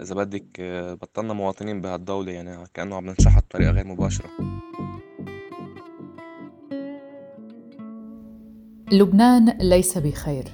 إذا 0.00 0.14
بدِّك 0.14 0.60
آه، 0.60 0.94
بطّلنا 0.94 1.32
مواطنين 1.32 1.80
بهالدولة 1.80 2.32
يعني 2.32 2.66
كإنه 2.74 2.96
عم 2.96 3.06
ننشحط 3.06 3.44
بطريقة 3.44 3.70
غير 3.70 3.86
مباشرة. 3.86 4.30
لبنان 8.92 9.58
ليس 9.60 9.98
بخير 9.98 10.44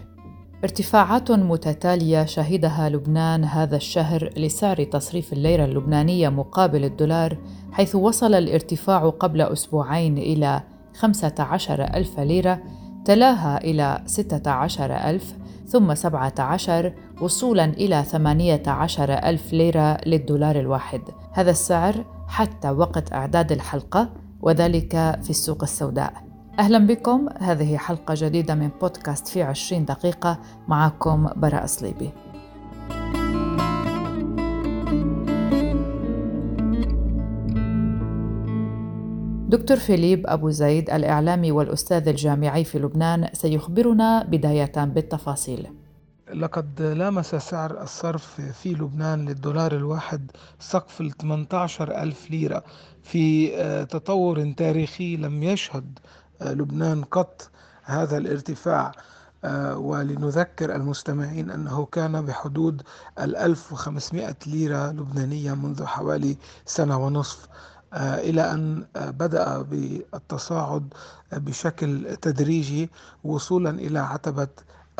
ارتفاعات 0.64 1.30
متتالية 1.30 2.24
شهدها 2.24 2.88
لبنان 2.88 3.44
هذا 3.44 3.76
الشهر 3.76 4.30
لسعر 4.36 4.84
تصريف 4.84 5.32
الليرة 5.32 5.64
اللبنانية 5.64 6.28
مقابل 6.28 6.84
الدولار 6.84 7.38
حيث 7.72 7.94
وصل 7.94 8.34
الارتفاع 8.34 9.08
قبل 9.08 9.40
أسبوعين 9.40 10.18
إلى 10.18 10.62
15 10.94 11.82
ألف 11.82 12.20
ليرة 12.20 12.62
تلاها 13.06 13.58
إلى 13.58 14.02
16 14.06 14.92
ألف 14.92 15.34
ثم 15.66 15.94
17 15.94 16.92
وصولا 17.20 17.64
إلى 17.64 18.02
18 18.02 19.12
ألف 19.12 19.52
ليرة 19.52 19.98
للدولار 20.06 20.60
الواحد. 20.60 21.00
هذا 21.32 21.50
السعر 21.50 22.04
حتى 22.28 22.70
وقت 22.70 23.12
إعداد 23.12 23.52
الحلقة 23.52 24.08
وذلك 24.42 24.92
في 25.22 25.30
السوق 25.30 25.62
السوداء. 25.62 26.12
أهلا 26.58 26.78
بكم. 26.78 27.28
هذه 27.38 27.76
حلقة 27.76 28.14
جديدة 28.16 28.54
من 28.54 28.70
بودكاست 28.80 29.28
في 29.28 29.42
عشرين 29.42 29.84
دقيقة. 29.84 30.38
معكم 30.68 31.28
براء 31.36 31.66
صليبي 31.66 32.10
دكتور 39.48 39.76
فيليب 39.76 40.26
أبو 40.26 40.50
زيد 40.50 40.90
الإعلامي 40.90 41.52
والأستاذ 41.52 42.08
الجامعي 42.08 42.64
في 42.64 42.78
لبنان 42.78 43.28
سيخبرنا 43.32 44.22
بداية 44.22 44.72
بالتفاصيل. 44.76 45.66
لقد 46.34 46.82
لامس 46.82 47.34
سعر 47.34 47.82
الصرف 47.82 48.40
في 48.40 48.68
لبنان 48.68 49.28
للدولار 49.28 49.72
الواحد 49.72 50.30
سقف 50.58 51.00
ال 51.00 51.10
18 51.10 52.02
ألف 52.02 52.30
ليرة. 52.30 52.64
في 53.02 53.56
آه، 53.56 53.84
تطور 53.84 54.52
تاريخي 54.52 55.16
لم 55.16 55.42
يشهد 55.42 55.98
لبنان 56.40 57.04
قط 57.04 57.50
هذا 57.82 58.18
الارتفاع 58.18 58.92
آه، 59.44 59.78
ولنذكر 59.78 60.74
المستمعين 60.74 61.50
أنه 61.50 61.84
كان 61.84 62.24
بحدود 62.24 62.82
ال 63.18 63.36
1500 63.36 64.36
ليرة 64.46 64.90
لبنانية 64.90 65.54
منذ 65.54 65.84
حوالي 65.84 66.36
سنة 66.64 66.98
ونصف. 67.06 67.46
آه، 67.46 67.50
إلى 67.96 68.52
أن 68.52 68.84
آه، 68.96 69.10
بدأ 69.10 69.62
بالتصاعد 69.62 70.94
بشكل 71.32 72.16
تدريجي 72.16 72.90
وصولا 73.24 73.70
إلى 73.70 73.98
عتبة 73.98 74.48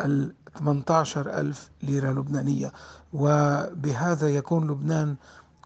ال 0.01 0.33
18 0.59 1.39
ألف 1.39 1.69
ليرة 1.83 2.11
لبنانية. 2.11 2.71
وبهذا 3.13 4.29
يكون 4.29 4.71
لبنان 4.71 5.15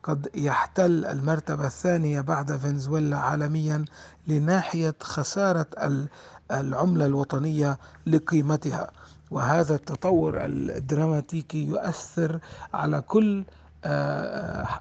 قد 0.04 0.30
يحتل 0.36 1.06
المرتبة 1.06 1.68
الثانية 1.68 2.22
بعد 2.22 2.52
فنزويلا 2.58 3.18
عالميا 3.18 3.86
لناحية 4.28 4.96
خسارة 5.02 5.68
العملة 6.52 7.06
الوطنية 7.06 7.78
لقيمتها. 8.08 8.92
وهذا 9.32 9.76
التطور 9.76 10.46
الدراماتيكي 10.46 11.64
يؤثر 11.68 12.40
على 12.74 13.02
كل 13.02 13.40
آه، 13.40 13.61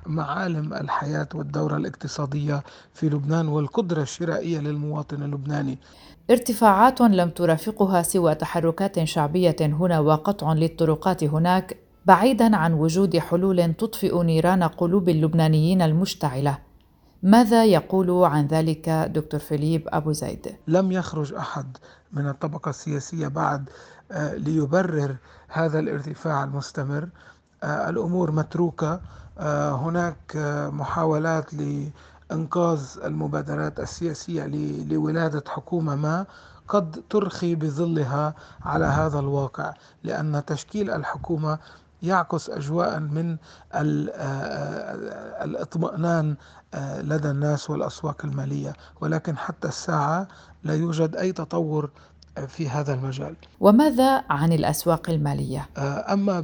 معالم 0.07 0.75
الحياة 0.75 1.29
والدورة 1.35 1.77
الاقتصادية 1.77 2.63
في 2.95 3.09
لبنان 3.09 3.49
والقدرة 3.49 4.03
الشرائية 4.03 4.59
للمواطن 4.59 5.23
اللبناني. 5.23 5.79
ارتفاعات 6.31 7.01
لم 7.01 7.31
ترافقها 7.31 8.03
سوى 8.03 8.35
تحركات 8.35 9.05
شعبية 9.05 9.57
هنا 9.61 10.01
وقطع 10.01 10.53
للطرقات 10.53 11.25
هناك 11.25 11.77
بعيدا 12.07 12.57
عن 12.57 12.73
وجود 12.73 13.19
حلول 13.19 13.75
تطفئ 13.75 14.23
نيران 14.23 14.63
قلوب 14.63 15.09
اللبنانيين 15.09 15.83
المشتعلة. 15.83 16.59
ماذا 17.23 17.65
يقول 17.65 18.25
عن 18.25 18.47
ذلك 18.47 18.89
دكتور 18.89 19.41
فيليب 19.41 19.89
أبو 19.89 20.13
زيد؟ 20.13 20.57
لم 20.67 20.93
يخرج 20.93 21.35
أحد 21.35 21.77
من 22.13 22.29
الطبقة 22.29 22.69
السياسية 22.69 23.29
بعد 23.29 23.71
آه، 24.13 24.35
ليبرر 24.35 25.17
هذا 25.49 25.79
الارتفاع 25.79 26.45
المستمر. 26.45 27.09
آه، 27.63 27.89
الأمور 27.91 28.31
متروكة. 28.31 29.01
آه، 29.39 29.73
هناك 29.73 30.37
محاولات 30.73 31.55
لإنقاذ 31.55 32.83
المبادرات 33.05 33.81
السياسية 33.81 34.47
لولادة 34.85 35.45
حكومة 35.49 35.95
ما 35.97 36.27
قد 36.69 37.03
ترخي 37.11 37.55
بظلها 37.55 38.35
على 38.63 38.85
هذا 38.85 39.19
الواقع 39.19 39.75
لأن 40.05 40.43
تشكيل 40.47 40.91
الحكومة 40.91 41.59
يعكس 42.03 42.51
أجواء 42.51 42.99
من 43.01 43.31
آه، 43.33 43.39
آه، 44.15 45.45
الإطمئنان 45.45 46.37
آه، 46.75 47.03
لدى 47.03 47.31
الناس 47.31 47.71
والأسواق 47.71 48.25
المالية. 48.25 48.73
ولكن 49.01 49.37
حتى 49.37 49.69
الساعة 49.69 50.29
لا 50.65 50.75
يوجد 50.75 51.17
أي 51.17 51.33
تطور 51.33 51.91
في 52.49 52.69
هذا 52.69 52.95
المجال. 52.95 53.37
وماذا 53.61 54.25
عن 54.31 54.53
الأسواق 54.53 55.11
المالية؟ 55.11 55.69
أما 56.13 56.41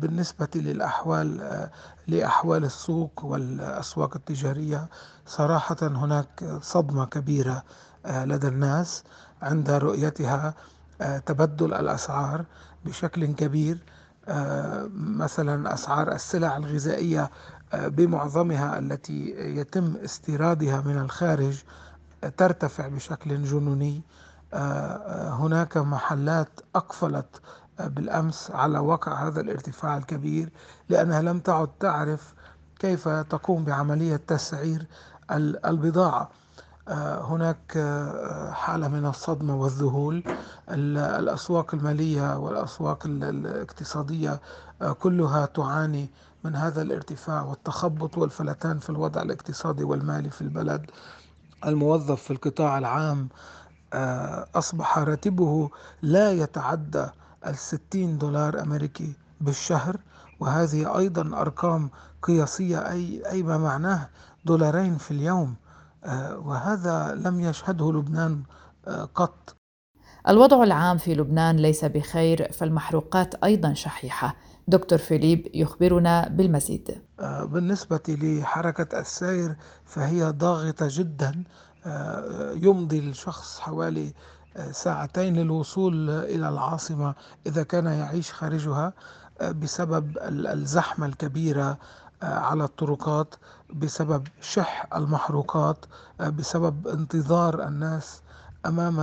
بالنسبة 0.00 0.48
للأحوال 0.54 1.68
لأحوال 2.06 2.64
السوق 2.64 3.24
والأسواق 3.24 4.16
التجارية 4.16 4.88
صراحة 5.26 5.76
هناك 5.82 6.44
صدمة 6.62 7.04
كبيرة 7.04 7.62
لدى 8.06 8.48
الناس 8.48 9.04
عند 9.42 9.70
رؤيتها 9.70 10.54
تبدل 11.26 11.74
الأسعار 11.74 12.44
بشكل 12.84 13.26
كبير. 13.26 13.78
آه، 14.28 14.88
مثلا 14.94 15.74
أسعار 15.74 16.12
السلع 16.12 16.56
الغذائية 16.56 17.30
آه، 17.72 17.88
بمعظمها 17.88 18.78
التي 18.78 19.34
يتم 19.38 19.96
استيرادها 20.04 20.80
من 20.80 20.98
الخارج 20.98 21.62
آه، 22.24 22.28
ترتفع 22.28 22.88
بشكل 22.88 23.44
جنوني. 23.44 24.02
هناك 24.52 25.76
محلات 25.76 26.60
أقفلت 26.74 27.40
بالأمس 27.78 28.50
على 28.50 28.78
وقع 28.78 29.26
هذا 29.26 29.40
الارتفاع 29.40 29.96
الكبير 29.96 30.50
لأنها 30.88 31.22
لم 31.22 31.38
تعد 31.38 31.68
تعرف 31.80 32.34
كيف 32.78 33.08
تقوم 33.08 33.64
بعملية 33.64 34.16
تسعير 34.16 34.86
البضاعة. 35.66 36.30
هناك 37.28 37.72
حالة 38.52 38.88
من 38.88 39.06
الصدمة 39.06 39.56
والذهول. 39.56 40.24
الأسواق 40.70 41.74
المالية 41.74 42.38
والأسواق 42.38 43.06
الاقتصادية 43.06 44.40
كلها 45.00 45.46
تعاني 45.46 46.10
من 46.44 46.56
هذا 46.56 46.82
الارتفاع 46.82 47.42
والتخبط 47.42 48.18
والفلتان 48.18 48.78
في 48.78 48.90
الوضع 48.90 49.22
الاقتصادي 49.22 49.84
والمالي 49.84 50.30
في 50.30 50.40
البلد. 50.42 50.90
الموظف 51.66 52.22
في 52.22 52.30
القطاع 52.30 52.78
العام 52.78 53.28
أصبح 54.54 54.98
راتبه 54.98 55.70
لا 56.02 56.32
يتعدى 56.32 57.06
الستين 57.46 58.18
دولار 58.18 58.62
أمريكي 58.62 59.12
بالشهر 59.40 59.96
وهذه 60.40 60.98
أيضا 60.98 61.40
أرقام 61.40 61.90
قياسية 62.22 62.90
أي, 62.90 63.22
أي 63.30 63.42
ما 63.42 63.58
معناه 63.58 64.08
دولارين 64.44 64.98
في 64.98 65.10
اليوم. 65.10 65.54
آه، 66.04 66.38
وهذا 66.38 67.14
لم 67.14 67.40
يشهده 67.40 67.92
لبنان 67.92 68.42
آه، 68.88 69.08
قط. 69.14 69.56
الوضع 70.28 70.62
العام 70.62 70.98
في 70.98 71.14
لبنان 71.14 71.56
ليس 71.56 71.84
بخير 71.84 72.52
فالمحروقات 72.52 73.34
أيضا 73.34 73.72
شحيحة. 73.74 74.36
دكتور 74.68 74.98
فيليب 74.98 75.50
يخبرنا 75.54 76.28
بالمزيد. 76.28 77.02
آه، 77.20 77.44
بالنسبة 77.44 78.00
لحركة 78.08 79.00
السير 79.00 79.56
فهي 79.84 80.24
ضاغطة 80.24 80.86
جدا. 80.90 81.44
يمضي 82.54 82.98
الشخص 82.98 83.60
حوالي 83.60 84.12
ساعتين 84.70 85.36
للوصول 85.36 86.10
إلى 86.10 86.48
العاصمة 86.48 87.14
إذا 87.46 87.62
كان 87.62 87.86
يعيش 87.86 88.32
خارجها 88.32 88.92
بسبب 89.42 90.18
الزحمة 90.22 91.06
الكبيرة 91.06 91.78
على 92.22 92.64
الطرقات 92.64 93.34
بسبب 93.74 94.26
شح 94.40 94.86
المحروقات 94.96 95.84
بسبب 96.20 96.88
انتظار 96.88 97.68
الناس 97.68 98.22
أمام 98.66 99.00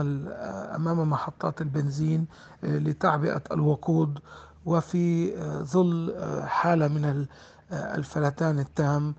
أمام 0.75 1.10
محطات 1.10 1.62
البنزين 1.62 2.25
لتعبئة 2.63 3.42
الوقود 3.52 4.19
وفي 4.66 5.36
ظل 5.63 6.16
حالة 6.48 6.88
من 6.88 7.25
الفلتان 7.72 8.60
التام. 8.60 9.16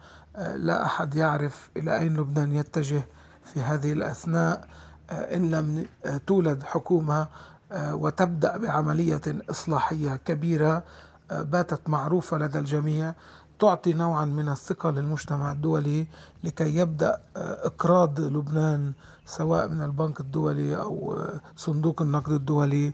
لا 0.54 0.84
أحد 0.84 1.14
يعرف 1.14 1.70
إلى 1.76 1.98
أين 1.98 2.16
لبنان 2.16 2.52
يتجه. 2.52 3.06
في 3.44 3.60
هذه 3.60 3.92
الأثناء 3.92 4.68
إن 5.10 5.50
لم 5.50 5.86
تولد 6.26 6.62
حكومة 6.62 7.26
وتبدأ 7.74 8.56
بعملية 8.56 9.20
إصلاحية 9.50 10.16
كبيرة 10.16 10.82
باتت 11.30 11.88
معروفة 11.88 12.38
لدى 12.38 12.58
الجميع 12.58 13.14
تعطي 13.58 13.92
نوعا 13.92 14.24
من 14.24 14.48
الثقة 14.48 14.90
للمجتمع 14.90 15.52
الدولي 15.52 16.06
لكي 16.44 16.76
يبدأ 16.76 17.20
آه، 17.36 17.66
إقراض 17.66 18.20
لبنان 18.20 18.92
سواء 19.26 19.68
من 19.68 19.82
البنك 19.82 20.20
الدولي 20.20 20.76
أو 20.76 21.12
آه، 21.16 21.40
صندوق 21.56 22.02
النقد 22.02 22.32
الدولي 22.32 22.92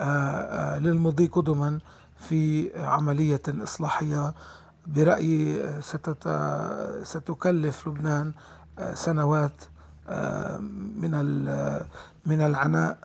آه، 0.00 0.78
للمضي 0.78 1.26
قدما 1.26 1.78
في 2.16 2.70
عملية 2.84 3.42
إصلاحية. 3.48 4.34
برأيي 4.86 5.72
ستكلف 7.02 7.88
لبنان 7.88 8.32
سنوات 8.94 9.52
من 10.96 11.10
من 12.26 12.40
العناء 12.40 12.98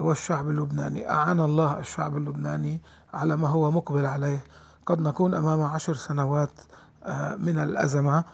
والشعب 0.00 0.50
اللبناني. 0.50 1.10
أعان 1.10 1.40
الله 1.40 1.78
الشعب 1.78 2.16
اللبناني 2.16 2.80
على 3.14 3.36
ما 3.36 3.48
هو 3.48 3.70
مقبل 3.70 4.06
عليه. 4.06 4.44
قد 4.86 5.00
نكون 5.00 5.34
أمام 5.34 5.62
عشر 5.62 5.94
سنوات 5.94 6.50
من 7.38 7.58
الأزمة 7.58 8.24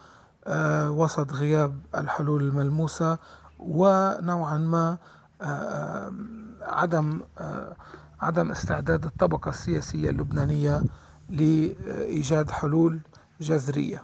وسط 0.88 1.32
غياب 1.32 1.80
الحلول 1.94 2.42
الملموسة 2.42 3.18
ونوعا 3.58 4.58
ما 4.58 4.96
عدم 6.62 7.20
عدم 8.20 8.50
استعداد 8.50 9.04
الطبقة 9.04 9.48
السياسية 9.48 10.10
اللبنانية 10.10 10.82
لإيجاد 11.30 12.50
حلول 12.50 13.00
جذرية. 13.40 14.02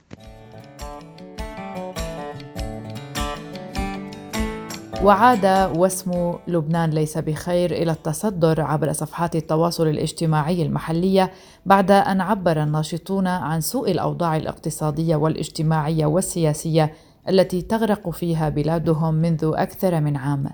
وعاد 5.04 5.46
واسم 5.76 6.34
لبنان 6.48 6.90
ليس 6.90 7.18
بخير 7.18 7.70
إلى 7.70 7.90
التصدر 7.90 8.60
عبر 8.60 8.92
صفحات 8.92 9.36
التواصل 9.36 9.88
الاجتماعي 9.88 10.62
المحلية 10.62 11.30
بعد 11.66 11.90
أن 11.90 12.20
عبر 12.20 12.62
الناشطون 12.62 13.26
عن 13.26 13.60
سوء 13.60 13.90
الأوضاع 13.90 14.36
الاقتصادية 14.36 15.16
والاجتماعية 15.16 16.06
والسياسية 16.06 16.92
التي 17.28 17.62
تغرق 17.62 18.10
فيها 18.10 18.48
بلادهم 18.48 19.14
منذ 19.14 19.52
أكثر 19.54 20.00
من 20.00 20.16
عام. 20.16 20.46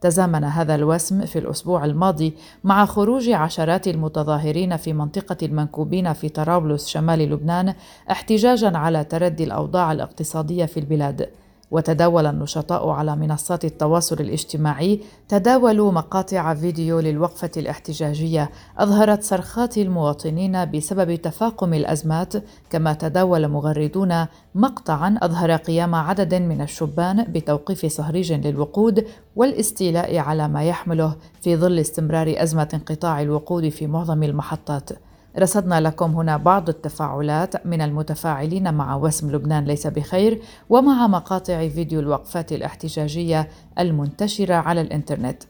تزامن 0.00 0.44
هذا 0.44 0.74
الوسم 0.74 1.26
في 1.26 1.38
الأسبوع 1.38 1.84
الماضي 1.84 2.34
مع 2.64 2.84
خروج 2.84 3.30
عشرات 3.30 3.88
المتظاهرين 3.88 4.76
في 4.76 4.92
منطقة 4.92 5.36
المنكوبين 5.42 6.12
في 6.12 6.28
طرابلس 6.28 6.88
شمال 6.88 7.18
لبنان 7.18 7.74
احتجاجا 8.10 8.78
على 8.78 9.04
تردي 9.04 9.44
الأوضاع 9.44 9.92
الاقتصادية 9.92 10.64
في 10.64 10.80
البلاد. 10.80 11.28
وتداول 11.72 12.26
النشطاء 12.26 12.88
على 12.88 13.16
منصات 13.16 13.64
التواصل 13.64 14.20
الاجتماعي. 14.20 15.00
تداولوا 15.28 15.92
مقاطع 15.92 16.54
فيديو 16.54 17.00
للوقفة 17.00 17.50
الاحتجاجية. 17.56 18.50
أظهرت 18.78 19.22
صرخات 19.22 19.78
المواطنين 19.78 20.70
بسبب 20.70 21.14
تفاقم 21.14 21.74
الأزمات. 21.74 22.32
كما 22.70 22.92
تداول 22.92 23.48
مغردون 23.48 24.26
مقطعا 24.54 25.18
أظهر 25.22 25.56
قيام 25.56 25.94
عدد 25.94 26.34
من 26.34 26.60
الشبان 26.60 27.24
بتوقيف 27.24 27.86
صهريج 27.86 28.32
للوقود 28.32 29.04
والاستيلاء 29.36 30.18
على 30.18 30.48
ما 30.48 30.64
يحمله 30.64 31.16
في 31.40 31.56
ظل 31.56 31.78
استمرار 31.78 32.34
أزمة 32.36 32.68
انقطاع 32.74 33.22
الوقود 33.22 33.68
في 33.68 33.86
معظم 33.86 34.22
المحطات. 34.22 34.90
رصدنا 35.38 35.80
لكم 35.80 36.14
هنا 36.14 36.36
بعض 36.36 36.68
التفاعلات 36.68 37.66
من 37.66 37.80
المتفاعلين 37.82 38.74
مع 38.74 38.94
وسم 38.94 39.30
لبنان 39.30 39.64
ليس 39.64 39.86
بخير 39.86 40.42
ومع 40.70 41.06
مقاطع 41.06 41.68
فيديو 41.68 42.00
الوقفات 42.00 42.52
الاحتجاجية 42.52 43.48
المنتشرة 43.78 44.54
على 44.54 44.80
الإنترنت. 44.80 45.42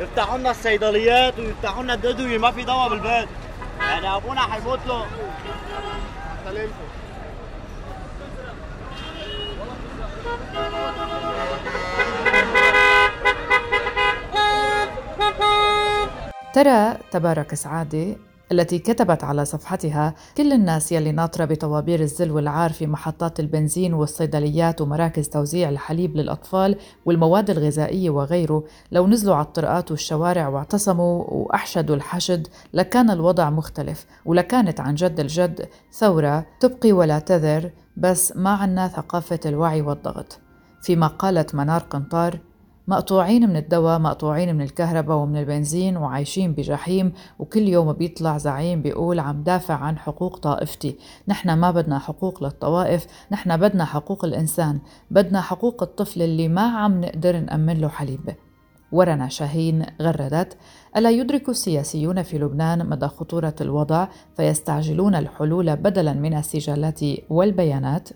يفتحوا 0.00 0.38
لنا 0.38 0.50
الصيدليات 0.50 1.38
ويفتحوا 1.38 1.82
لنا 1.82 1.94
الأدوية 1.94 2.38
ما 2.38 2.50
في 2.50 2.64
دواء 2.64 2.88
بالبيت. 2.88 3.28
يعني 3.80 4.16
أبونا 4.16 4.40
حيموت 4.40 4.78
له. 4.86 5.04
ترى 16.54 16.96
تبارك 17.10 17.54
سعادة 17.54 18.16
التي 18.52 18.78
كتبت 18.78 19.24
على 19.24 19.44
صفحتها 19.44 20.14
كل 20.36 20.52
الناس 20.52 20.92
يلي 20.92 21.12
ناطرة 21.12 21.44
بطوابير 21.44 22.00
الزل 22.00 22.30
والعار 22.30 22.72
في 22.72 22.86
محطات 22.86 23.40
البنزين 23.40 23.94
والصيدليات 23.94 24.80
ومراكز 24.80 25.28
توزيع 25.28 25.68
الحليب 25.68 26.16
للأطفال 26.16 26.76
والمواد 27.06 27.50
الغذائية 27.50 28.10
وغيره 28.10 28.64
لو 28.92 29.06
نزلوا 29.06 29.34
على 29.34 29.44
الطرقات 29.44 29.90
والشوارع 29.90 30.48
واعتصموا 30.48 31.24
وأحشدوا 31.24 31.96
الحشد 31.96 32.48
لكان 32.74 33.10
الوضع 33.10 33.50
مختلف 33.50 34.06
ولكانت 34.24 34.80
عن 34.80 34.94
جد 34.94 35.20
الجد 35.20 35.68
ثورة 35.92 36.46
تبقي 36.60 36.92
ولا 36.92 37.18
تذر 37.18 37.70
بس 37.96 38.36
ما 38.36 38.50
عنا 38.50 38.88
ثقافة 38.88 39.40
الوعي 39.46 39.82
والضغط. 39.82 40.38
فيما 40.82 41.06
قالت 41.06 41.54
منار 41.54 41.80
قنطار 41.80 42.38
مقطوعين 42.88 43.48
من 43.48 43.56
الدواء 43.56 43.98
مقطوعين 43.98 44.54
من 44.54 44.62
الكهرباء 44.62 45.16
ومن 45.16 45.36
البنزين 45.36 45.96
وعايشين 45.96 46.52
بجحيم 46.52 47.12
وكل 47.38 47.68
يوم 47.68 47.92
بيطلع 47.92 48.38
زعيم 48.38 48.82
بيقول 48.82 49.20
عم 49.20 49.42
دافع 49.42 49.74
عن 49.74 49.98
حقوق 49.98 50.38
طائفتي. 50.38 50.96
نحن 51.28 51.52
ما 51.52 51.70
بدنا 51.70 51.98
حقوق 51.98 52.44
للطوائف 52.44 53.06
نحن 53.32 53.56
بدنا 53.56 53.84
حقوق 53.84 54.24
الإنسان 54.24 54.80
بدنا 55.10 55.40
حقوق 55.40 55.82
الطفل 55.82 56.22
اللي 56.22 56.48
ما 56.48 56.78
عم 56.78 57.00
نقدر 57.00 57.40
نأمن 57.40 57.80
له 57.80 57.88
حليب 57.88 58.34
ورنا 58.92 59.28
شاهين 59.28 59.86
غردت 60.02 60.56
ألا 60.96 61.10
يدرك 61.10 61.48
السياسيون 61.48 62.22
في 62.22 62.38
لبنان 62.38 62.88
مدى 62.88 63.06
خطورة 63.06 63.54
الوضع 63.60 64.08
فيستعجلون 64.36 65.14
الحلول 65.14 65.76
بدلا 65.76 66.12
من 66.12 66.34
السجالات 66.34 67.00
والبيانات؟ 67.30 68.08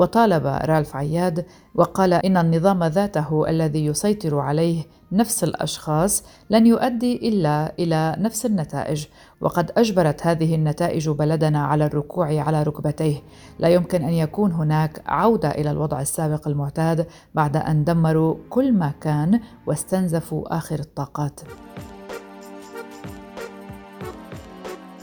وطالب 0.00 0.46
رالف 0.46 0.96
عياد 0.96 1.46
وقال 1.74 2.12
إن 2.12 2.36
النظام 2.36 2.84
ذاته 2.84 3.48
الذي 3.48 3.86
يسيطر 3.86 4.38
عليه 4.38 4.82
نفس 5.12 5.44
الأشخاص 5.44 6.24
لن 6.50 6.66
يؤدي 6.66 7.28
إلا 7.28 7.72
إلى 7.78 8.16
نفس 8.18 8.46
النتائج 8.46 9.06
وقد 9.40 9.70
أجبرت 9.76 10.26
هذه 10.26 10.54
النتائج 10.54 11.08
بلدنا 11.08 11.66
على 11.66 11.84
الركوع 11.84 12.40
على 12.40 12.62
ركبتيه. 12.62 13.16
لا 13.58 13.68
يمكن 13.68 14.02
أن 14.02 14.12
يكون 14.12 14.52
هناك 14.52 15.02
عودة 15.06 15.50
إلى 15.50 15.70
الوضع 15.70 16.00
السابق 16.00 16.48
المعتاد 16.48 17.06
بعد 17.34 17.56
أن 17.56 17.84
دمروا 17.84 18.36
كل 18.50 18.72
ما 18.72 18.92
كان 19.00 19.40
واستنزفوا 19.66 20.56
آخر 20.56 20.78
الطاقات. 20.78 21.40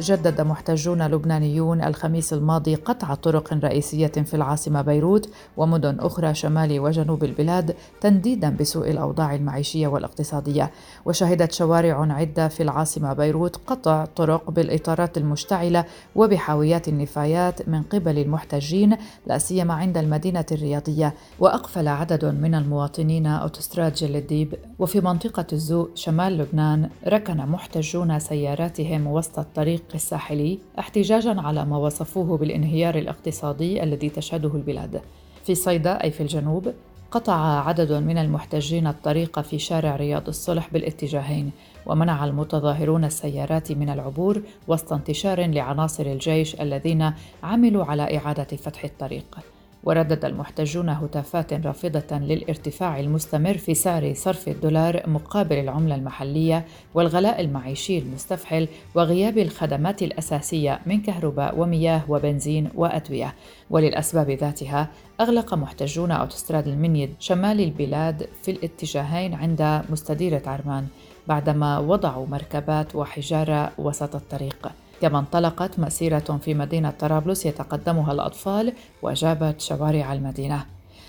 جدد 0.01 0.41
محتجون 0.41 1.07
لبنانيون 1.07 1.81
الخميس 1.81 2.33
الماضي 2.33 2.75
قطع 2.75 3.13
طرق 3.13 3.53
رئيسية 3.53 4.07
في 4.07 4.33
العاصمة 4.33 4.81
بيروت 4.81 5.29
ومدن 5.57 5.99
أخرى 5.99 6.33
شمال 6.33 6.79
وجنوب 6.79 7.23
البلاد 7.23 7.75
تنديدا 8.01 8.49
بسوء 8.49 8.91
الأوضاع 8.91 9.35
المعيشية 9.35 9.87
والاقتصادية. 9.87 10.71
وشهدت 11.05 11.51
شوارع 11.51 12.13
عدة 12.13 12.47
في 12.47 12.63
العاصمة 12.63 13.13
بيروت 13.13 13.55
قطع 13.67 14.05
طرق 14.05 14.49
بالإطارات 14.49 15.17
المشتعلة 15.17 15.85
وبحاويات 16.15 16.87
النفايات 16.87 17.69
من 17.69 17.83
قبل 17.83 18.19
المحتجين 18.19 18.97
لا 19.27 19.37
سيما 19.37 19.73
عند 19.73 19.97
المدينة 19.97 20.45
الرياضية. 20.51 21.13
وأقفل 21.39 21.87
عدد 21.87 22.25
من 22.25 22.55
المواطنين 22.55 23.27
أوتوستراد 23.27 23.93
جل 23.93 24.15
الديب 24.15 24.55
وفي 24.79 25.01
منطقة 25.01 25.45
الزوق 25.53 25.89
شمال 25.95 26.37
لبنان 26.37 26.89
ركن 27.07 27.37
محتجون 27.37 28.19
سياراتهم 28.19 29.07
وسط 29.07 29.39
الطريق 29.39 29.86
الشق 29.87 29.95
الساحلي 29.95 30.59
احتجاجا 30.79 31.41
على 31.41 31.65
ما 31.65 31.77
وصفوه 31.77 32.37
بالانهيار 32.37 32.95
الاقتصادي 32.97 33.83
الذي 33.83 34.09
تشهده 34.09 34.55
البلاد. 34.55 35.01
في 35.45 35.55
صيدا 35.55 36.03
أي 36.03 36.11
في 36.11 36.21
الجنوب 36.21 36.73
قطع 37.11 37.67
عدد 37.67 37.91
من 37.93 38.17
المحتجين 38.17 38.87
الطريق 38.87 39.39
في 39.39 39.59
شارع 39.59 39.95
رياض 39.95 40.27
الصلح 40.27 40.69
بالاتجاهين 40.73 41.51
ومنع 41.85 42.25
المتظاهرون 42.25 43.05
السيارات 43.05 43.71
من 43.71 43.89
العبور 43.89 44.41
وسط 44.67 44.93
انتشار 44.93 45.45
لعناصر 45.45 46.05
الجيش 46.05 46.61
الذين 46.61 47.11
عملوا 47.43 47.85
على 47.85 48.17
إعادة 48.17 48.57
فتح 48.57 48.83
الطريق 48.83 49.56
وردد 49.83 50.25
المحتجون 50.25 50.89
هتافات 50.89 51.53
رافضة 51.53 52.17
للارتفاع 52.17 52.99
المستمر 52.99 53.57
في 53.57 53.73
سعر 53.73 54.13
صرف 54.13 54.47
الدولار 54.47 55.09
مقابل 55.09 55.55
العملة 55.55 55.95
المحلية 55.95 56.65
والغلاء 56.93 57.41
المعيشي 57.41 57.97
المستفحل 57.97 58.67
وغياب 58.95 59.37
الخدمات 59.37 60.03
الأساسية 60.03 60.79
من 60.85 61.01
كهرباء 61.01 61.59
ومياه 61.59 62.01
وبنزين 62.09 62.69
وأدوية. 62.75 63.33
وللأسباب 63.69 64.29
ذاتها 64.29 64.87
أغلق 65.21 65.53
محتجون 65.53 66.11
أوتوستراد 66.11 66.67
المنيد 66.67 67.15
شمال 67.19 67.61
البلاد 67.61 68.27
في 68.43 68.51
الاتجاهين 68.51 69.33
عند 69.33 69.81
مستديرة 69.89 70.41
عرمان 70.45 70.87
بعدما 71.27 71.79
وضعوا 71.79 72.27
مركبات 72.27 72.95
وحجارة 72.95 73.71
وسط 73.77 74.15
الطريق. 74.15 74.71
كما 75.01 75.19
انطلقت 75.19 75.79
مسيرة 75.79 76.39
في 76.41 76.53
مدينة 76.53 76.89
طرابلس 76.89 77.45
يتقدمها 77.45 78.13
الأطفال 78.13 78.73
وجابت 79.01 79.61
شوارع 79.61 80.13
المدينة 80.13 80.65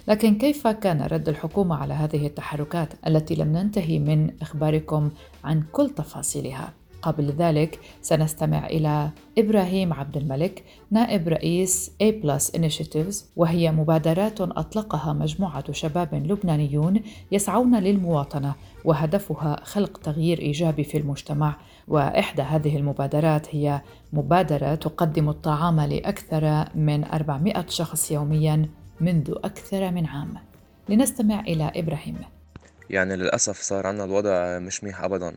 لكن 0.08 0.38
كيف 0.38 0.66
كان 0.66 1.02
رد 1.02 1.28
الحكومة 1.28 1.76
على 1.76 1.94
هذه 1.94 2.26
التحركات 2.26 2.88
التي 3.06 3.34
لم 3.34 3.52
ننتهي 3.52 3.98
من 3.98 4.30
إخباركم 4.42 5.10
عن 5.44 5.62
كل 5.72 5.90
تفاصيلها؟ 5.90 6.77
قبل 7.02 7.30
ذلك 7.30 7.80
سنستمع 8.02 8.66
إلى 8.66 9.10
إبراهيم 9.38 9.92
عبد 9.92 10.16
الملك 10.16 10.64
نائب 10.90 11.28
رئيس 11.28 11.90
A 12.02 12.12
Plus 12.22 12.58
Initiatives 12.58 13.16
وهي 13.36 13.72
مبادرات 13.72 14.40
أطلقها 14.40 15.12
مجموعة 15.12 15.72
شباب 15.72 16.14
لبنانيون 16.14 17.00
يسعون 17.32 17.78
للمواطنة 17.78 18.54
وهدفها 18.84 19.60
خلق 19.64 19.98
تغيير 19.98 20.38
إيجابي 20.38 20.84
في 20.84 20.98
المجتمع. 20.98 21.56
وإحدى 21.88 22.42
هذه 22.42 22.76
المبادرات 22.76 23.54
هي 23.54 23.80
مبادرة 24.12 24.74
تقدم 24.74 25.28
الطعام 25.28 25.80
لأكثر 25.80 26.64
من 26.74 27.04
400 27.04 27.66
شخص 27.68 28.10
يوميا 28.10 28.68
منذ 29.00 29.34
أكثر 29.44 29.90
من 29.90 30.06
عام. 30.06 30.34
لنستمع 30.88 31.40
إلى 31.40 31.72
إبراهيم. 31.76 32.16
يعني 32.90 33.16
للأسف 33.16 33.60
صار 33.60 33.86
عنا 33.86 34.04
الوضع 34.04 34.58
مش 34.58 34.84
منيح 34.84 35.04
أبدا. 35.04 35.36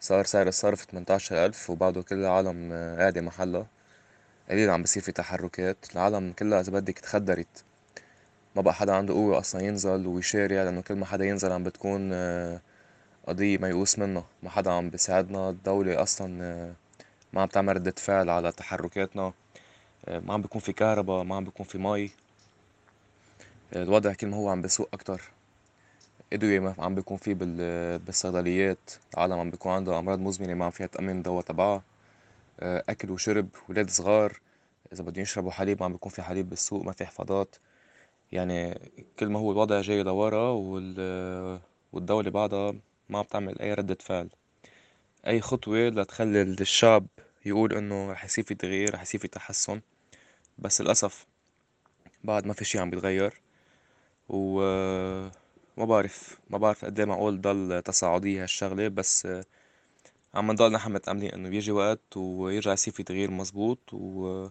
صار 0.00 0.24
سعر 0.24 0.48
الصرف 0.48 0.84
18 0.84 1.46
ألف 1.46 1.70
وبعده 1.70 2.02
كل 2.02 2.16
العالم 2.16 2.72
قاعدة 2.98 3.20
محلها. 3.20 3.66
قليل 4.50 4.70
عم 4.70 4.82
بصير 4.82 5.02
في 5.02 5.12
تحركات. 5.12 5.76
العالم 5.94 6.32
كلها 6.32 6.60
إذا 6.60 6.72
بدك 6.72 6.98
تخدرت 6.98 7.64
ما 8.56 8.62
بقى 8.62 8.74
حدا 8.74 8.94
عنده 8.94 9.14
قوة 9.14 9.38
أصلا 9.38 9.62
ينزل 9.62 10.06
ويشارع 10.06 10.62
لأنه 10.62 10.80
كل 10.80 10.94
ما 10.94 11.06
حدا 11.06 11.24
ينزل 11.24 11.52
عم 11.52 11.64
بتكون 11.64 12.10
آه، 12.12 12.60
قضية 13.28 13.58
ميؤوس 13.58 13.98
منها. 13.98 14.24
ما 14.42 14.50
حدا 14.50 14.70
عم 14.72 14.90
بيساعدنا. 14.90 15.50
الدولة 15.50 16.02
أصلا 16.02 16.44
آه، 16.44 16.72
ما 17.32 17.42
عم 17.42 17.48
تعمل 17.48 17.76
ردة 17.76 17.94
فعل 17.98 18.30
على 18.30 18.52
تحركاتنا. 18.52 19.32
آه، 20.08 20.18
ما 20.18 20.34
عم 20.34 20.42
بيكون 20.42 20.60
في 20.60 20.72
كهرباء 20.72 21.22
ما 21.24 21.36
عم 21.36 21.44
بيكون 21.44 21.66
في 21.66 21.78
مي. 21.78 22.10
الوضع 23.76 24.12
كل 24.14 24.26
ما 24.26 24.36
هو 24.36 24.48
عم 24.48 24.62
بسوء 24.62 24.88
أكتر. 24.92 25.22
أدوية 26.32 26.60
ما 26.60 26.74
عم 26.78 26.94
بيكون 26.94 27.16
في 27.16 27.34
بالصيدليات 28.06 28.90
العالم 29.14 29.32
عم 29.32 29.50
بيكون 29.50 29.72
عندها 29.72 29.98
أمراض 29.98 30.18
مزمنة 30.18 30.54
ما 30.54 30.64
عم 30.64 30.70
فيها 30.70 30.86
تأمن 30.86 31.16
الدوا 31.18 31.42
تبعها 31.42 31.82
أكل 32.62 33.10
وشرب 33.10 33.48
ولاد 33.68 33.90
صغار 33.90 34.40
إذا 34.92 35.02
بدهم 35.04 35.22
يشربوا 35.22 35.50
حليب 35.50 35.78
ما 35.80 35.84
عم 35.84 35.92
بيكون 35.92 36.12
في 36.12 36.22
حليب 36.22 36.48
بالسوق 36.50 36.84
ما 36.84 36.92
في 36.92 37.06
حفاضات 37.06 37.56
يعني 38.32 38.80
كل 39.18 39.28
ما 39.28 39.38
هو 39.38 39.52
الوضع 39.52 39.80
جاي 39.80 40.02
لورا 40.02 40.50
والدولة 41.92 42.30
بعدها 42.30 42.74
ما 43.08 43.18
عم 43.18 43.24
تعمل 43.24 43.58
أي 43.60 43.74
ردة 43.74 43.96
فعل. 44.00 44.28
أي 45.26 45.40
خطوة 45.40 45.88
لتخلي 45.88 46.42
الشعب 46.42 47.06
يقول 47.46 47.74
إنه 47.74 48.12
رح 48.12 48.24
يصير 48.24 48.44
في 48.44 48.54
تغيير 48.54 48.94
رح 48.94 49.02
يصير 49.02 49.20
في 49.20 49.28
تحسن. 49.28 49.80
بس 50.58 50.80
للأسف 50.80 51.26
بعد 52.24 52.46
ما 52.46 52.52
في 52.52 52.64
شي 52.64 52.78
عم 52.78 52.90
بيتغير 52.90 53.40
و 54.28 54.60
ما 55.78 55.84
بعرف 55.84 56.38
ما 56.50 56.58
بعرف 56.58 56.84
قد 56.84 57.00
معقول 57.00 57.40
ضل 57.40 57.82
تصاعدية 57.82 58.42
هالشغلة 58.42 58.88
بس 58.88 59.28
عم 60.34 60.52
نضل 60.52 60.72
نحن 60.72 60.92
متأملين 60.92 61.30
إنه 61.32 61.48
بيجي 61.48 61.72
وقت 61.72 62.16
ويرجع 62.16 62.72
يصير 62.72 62.94
في 62.94 63.02
تغيير 63.02 63.30
مزبوط 63.30 63.78
و... 63.92 64.46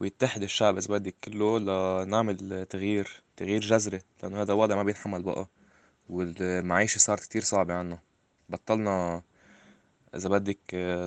ويتحد 0.00 0.42
الشعب 0.42 0.76
إذا 0.78 0.88
بدك 0.98 1.14
كله 1.24 1.58
لنعمل 2.04 2.66
تغيير 2.66 3.22
تغيير 3.36 3.60
جذري 3.60 4.00
لأنه 4.22 4.42
هذا 4.42 4.52
الوضع 4.52 4.76
ما 4.76 4.82
بينحمل 4.82 5.22
بقى 5.22 5.48
والمعيشة 6.10 6.98
صارت 6.98 7.20
كتير 7.24 7.42
صعبة 7.42 7.74
عنا 7.74 7.98
بطلنا 8.48 9.22
إذا 10.16 10.28
بدك 10.28 10.58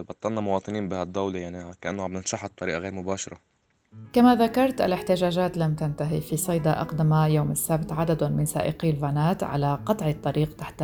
بطلنا 0.10 0.42
مواطنين 0.42 0.90
بهالدولة 0.90 1.40
يعني 1.40 1.74
كأنه 1.82 2.04
عم 2.04 2.14
ننشحط 2.14 2.52
بطريقة 2.52 2.78
غير 2.80 2.94
مباشرة. 2.94 3.42
كما 4.14 4.36
ذكرت 4.36 4.82
الاحتجاجات 4.82 5.58
لم 5.58 5.76
تنتهي 5.76 6.22
في 6.22 6.38
صيدا 6.38 6.82
أقدم 6.82 7.14
يوم 7.14 7.52
السبت. 7.52 7.92
عدد 7.92 8.24
من 8.24 8.46
سائقي 8.46 8.90
الفانات 8.90 9.44
على 9.44 9.80
قطع 9.86 10.10
الطريق 10.10 10.56
تحت 10.56 10.84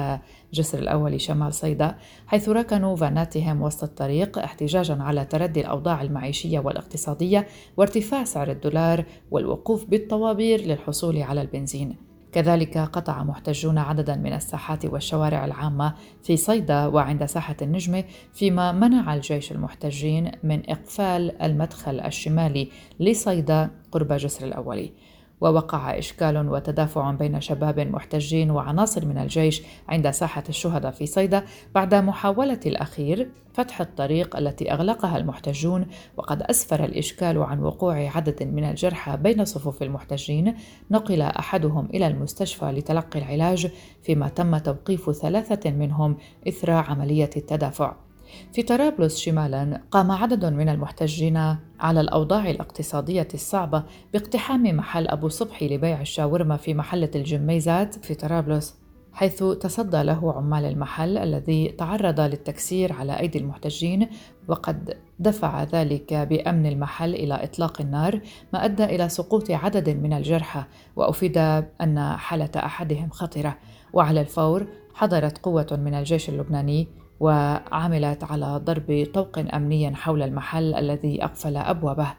جسر 0.53 0.79
الأول 0.79 1.21
شمال 1.21 1.53
صيدا 1.53 1.95
حيث 2.27 2.49
ركنوا 2.49 2.95
فاناتهم 2.95 3.61
وسط 3.61 3.83
الطريق 3.83 4.39
احتجاجا 4.39 4.97
على 5.01 5.25
تردي 5.25 5.61
الأوضاع 5.61 6.01
المعيشية 6.01 6.59
والاقتصادية 6.59 7.47
وارتفاع 7.77 8.23
سعر 8.23 8.51
الدولار 8.51 9.05
والوقوف 9.31 9.85
بالطوابير 9.85 10.61
للحصول 10.61 11.21
على 11.21 11.41
البنزين. 11.41 12.10
كذلك 12.31 12.77
قطع 12.77 13.23
محتجون 13.23 13.77
عددا 13.77 14.15
من 14.15 14.33
الساحات 14.33 14.85
والشوارع 14.85 15.45
العامة 15.45 15.93
في 16.23 16.37
صيدا 16.37 16.85
وعند 16.85 17.25
ساحة 17.25 17.55
النجمة 17.61 18.03
فيما 18.33 18.71
منع 18.71 19.13
الجيش 19.13 19.51
المحتجين 19.51 20.31
من 20.43 20.69
إقفال 20.69 21.41
المدخل 21.41 21.99
الشمالي 21.99 22.69
لصيدا 22.99 23.69
قرب 23.91 24.13
جسر 24.13 24.45
الأولي 24.45 24.91
ووقع 25.41 25.97
إشكال 25.97 26.49
وتدافع 26.49 27.11
بين 27.11 27.41
شباب 27.41 27.79
محتجين 27.79 28.51
وعناصر 28.51 29.05
من 29.05 29.17
الجيش 29.17 29.61
عند 29.89 30.09
ساحة 30.09 30.43
الشهداء 30.49 30.91
في 30.91 31.05
صيدا 31.05 31.43
بعد 31.75 31.95
محاولة 31.95 32.59
الأخير 32.65 33.29
فتح 33.53 33.81
الطريق 33.81 34.35
التي 34.35 34.71
أغلقها 34.71 35.17
المحتجون 35.17 35.85
وقد 36.17 36.41
أسفر 36.41 36.83
الإشكال 36.85 37.37
عن 37.37 37.59
وقوع 37.59 38.09
عدد 38.15 38.43
من 38.43 38.63
الجرحى 38.63 39.17
بين 39.17 39.45
صفوف 39.45 39.83
المحتجين. 39.83 40.55
نقل 40.91 41.21
أحدهم 41.21 41.85
إلى 41.93 42.07
المستشفى 42.07 42.65
لتلقي 42.65 43.19
العلاج 43.19 43.71
فيما 44.03 44.29
تم 44.29 44.57
توقيف 44.57 45.11
ثلاثة 45.11 45.71
منهم 45.71 46.17
إثر 46.47 46.71
عملية 46.71 47.29
التدافع. 47.37 47.95
في 48.53 48.63
طرابلس 48.63 49.17
شمالا 49.17 49.81
قام 49.91 50.11
عدد 50.11 50.45
من 50.45 50.69
المحتجين 50.69 51.37
على 51.79 52.01
الأوضاع 52.01 52.49
الاقتصادية 52.49 53.27
الصعبة 53.33 53.83
باقتحام 54.13 54.63
محل 54.63 55.07
أبو 55.07 55.29
صبحي 55.29 55.67
لبيع 55.67 56.01
الشاورما 56.01 56.57
في 56.57 56.73
محلة 56.73 57.11
الجميزات 57.15 58.05
في 58.05 58.13
طرابلس 58.15 58.81
حيث 59.13 59.43
تصدى 59.43 60.03
له 60.03 60.33
عمال 60.33 60.65
المحل 60.65 61.17
الذي 61.17 61.67
تعرض 61.67 62.19
للتكسير 62.19 62.93
على 62.93 63.19
أيدي 63.19 63.37
المحتجين 63.39 64.07
وقد 64.47 64.97
دفع 65.19 65.63
ذلك 65.63 66.13
بأمن 66.13 66.65
المحل 66.65 67.15
إلى 67.15 67.43
إطلاق 67.43 67.81
النار 67.81 68.19
ما 68.53 68.65
أدى 68.65 68.83
إلى 68.83 69.09
سقوط 69.09 69.51
عدد 69.51 69.89
من 69.89 70.13
الجرحى 70.13 70.63
وأفيد 70.95 71.37
أن 71.81 72.15
حالة 72.17 72.51
أحدهم 72.55 73.09
خطرة. 73.09 73.57
وعلى 73.93 74.21
الفور 74.21 74.67
حضرت 74.93 75.37
قوة 75.37 75.79
من 75.85 75.93
الجيش 75.93 76.29
اللبناني 76.29 76.87
وعملت 77.21 78.23
على 78.23 78.61
ضرب 78.63 79.07
طوق 79.13 79.39
أمني 79.53 79.95
حول 79.95 80.21
المحل 80.21 80.73
الذي 80.73 81.23
أقفل 81.23 81.57
أبوابه. 81.57 82.13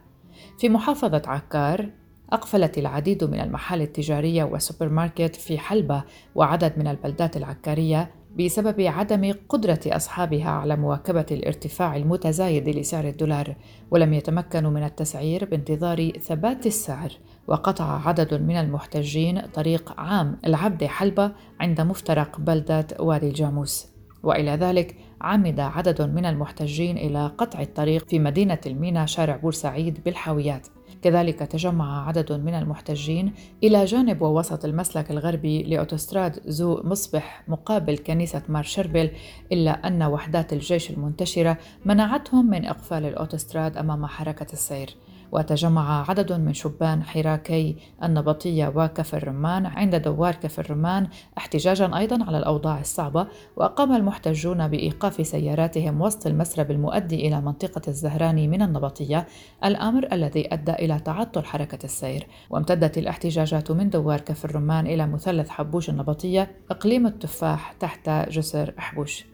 في 0.58 0.68
محافظة 0.68 1.22
عكار 1.26 1.90
أقفلت 2.32 2.78
العديد 2.78 3.24
من 3.24 3.40
المحال 3.40 3.82
التجارية 3.82 4.44
والسوبر 4.44 4.88
ماركت 4.88 5.36
في 5.36 5.58
حلبا 5.58 6.02
وعدد 6.34 6.78
من 6.78 6.86
البلدات 6.86 7.36
العكارية 7.36 8.10
بسبب 8.38 8.80
عدم 8.80 9.34
قدرة 9.48 9.80
أصحابها 9.86 10.50
على 10.50 10.76
مواكبة 10.76 11.26
الارتفاع 11.30 11.96
المتزايد 11.96 12.68
لسعر 12.68 13.08
الدولار 13.08 13.56
ولم 13.90 14.12
يتمكنوا 14.12 14.70
من 14.70 14.84
التسعير 14.84 15.44
بانتظار 15.44 16.10
ثبات 16.10 16.66
السعر. 16.66 17.12
وقطع 17.46 18.08
عدد 18.08 18.34
من 18.34 18.56
المحتجين 18.56 19.40
طريق 19.40 20.00
عام 20.00 20.38
العبدة 20.46 20.84
حلبا 20.84 21.32
عند 21.60 21.80
مفترق 21.80 22.40
بلدة 22.40 22.86
وادي 23.00 23.28
الجاموس. 23.28 23.91
وإلى 24.22 24.50
ذلك 24.50 24.96
عمد 25.20 25.60
عدد 25.60 26.02
من 26.02 26.26
المحتجين 26.26 26.98
إلى 26.98 27.26
قطع 27.38 27.60
الطريق 27.60 28.08
في 28.08 28.18
مدينة 28.18 28.58
الميناء 28.66 29.06
شارع 29.06 29.36
بورسعيد 29.36 30.04
بالحاويات. 30.04 30.68
كذلك 31.02 31.38
تجمع 31.38 32.08
عدد 32.08 32.32
من 32.32 32.54
المحتجين 32.54 33.32
إلى 33.64 33.84
جانب 33.84 34.22
ووسط 34.22 34.64
المسلك 34.64 35.10
الغربي 35.10 35.62
لأوتوستراد 35.62 36.40
زو 36.46 36.80
مصبح 36.84 37.44
مقابل 37.48 37.98
كنيسة 37.98 38.42
مار 38.48 38.62
شربل 38.62 39.10
إلا 39.52 39.86
أن 39.86 40.02
وحدات 40.02 40.52
الجيش 40.52 40.90
المنتشرة 40.90 41.58
منعتهم 41.84 42.50
من 42.50 42.64
إقفال 42.64 43.06
الأوتوستراد 43.06 43.76
أمام 43.76 44.06
حركة 44.06 44.52
السير. 44.52 44.96
وتجمع 45.32 46.10
عدد 46.10 46.32
من 46.32 46.54
شبان 46.54 47.02
حراكي 47.02 47.76
النبطية 48.02 48.72
وكفر 48.76 49.16
الرمان 49.16 49.66
عند 49.66 49.96
دوار 49.96 50.34
كفر 50.34 50.64
الرمان 50.64 51.06
احتجاجا 51.38 51.96
أيضا 51.96 52.24
على 52.24 52.38
الأوضاع 52.38 52.80
الصعبة 52.80 53.26
وأقام 53.56 53.96
المحتجون 53.96 54.68
بإيقاف 54.68 55.26
سياراتهم 55.26 56.00
وسط 56.00 56.26
المسرب 56.26 56.70
المؤدي 56.70 57.28
إلى 57.28 57.40
منطقة 57.40 57.82
الزهراني 57.88 58.48
من 58.48 58.62
النبطية 58.62 59.26
الأمر 59.64 60.08
الذي 60.12 60.54
أدى 60.54 60.72
إلى 60.72 60.98
تعطل 60.98 61.44
حركة 61.44 61.84
السير. 61.84 62.26
وامتدت 62.50 62.98
الاحتجاجات 62.98 63.70
من 63.70 63.90
دوار 63.90 64.20
كفر 64.20 64.50
الرمان 64.50 64.86
إلى 64.86 65.06
مثلث 65.06 65.48
حبوش 65.48 65.90
النبطية 65.90 66.50
إقليم 66.70 67.06
التفاح 67.06 67.72
تحت 67.72 68.10
جسر 68.10 68.74
حبوش. 68.76 69.31